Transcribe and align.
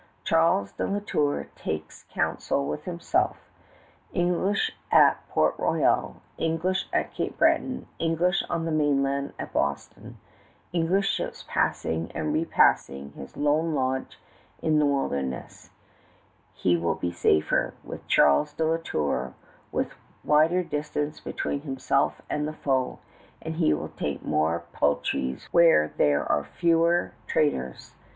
Charles 0.23 0.71
de 0.71 0.87
La 0.87 0.97
Tour 0.97 1.47
takes 1.55 2.05
counsel 2.09 2.65
with 2.65 2.85
himself. 2.85 3.37
English 4.13 4.75
at 4.91 5.23
Port 5.29 5.53
Royal, 5.59 6.23
English 6.39 6.89
at 6.91 7.13
Cape 7.13 7.37
Breton, 7.37 7.85
English 7.99 8.41
on 8.49 8.65
the 8.65 8.71
mainland 8.71 9.33
at 9.37 9.53
Boston, 9.53 10.17
English 10.73 11.07
ships 11.07 11.45
passing 11.47 12.11
and 12.15 12.33
repassing 12.33 13.11
his 13.11 13.37
lone 13.37 13.75
lodge 13.75 14.17
in 14.59 14.79
the 14.79 14.87
wilderness, 14.87 15.69
he 16.55 16.75
will 16.75 16.95
be 16.95 17.11
safer, 17.11 17.75
will 17.83 18.01
Charles 18.07 18.53
de 18.53 18.65
La 18.65 18.77
Tour, 18.77 19.35
with 19.71 19.93
wider 20.23 20.63
distance 20.63 21.19
between 21.19 21.61
himself 21.61 22.23
and 22.27 22.47
the 22.47 22.53
foe; 22.53 22.97
and 23.39 23.57
he 23.57 23.71
will 23.71 23.89
take 23.95 24.25
more 24.25 24.63
peltries 24.73 25.43
where 25.51 25.89
there 25.97 26.25
are 26.25 26.43
fewer 26.43 27.13
traders. 27.27 27.93